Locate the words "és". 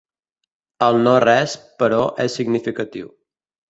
2.29-2.43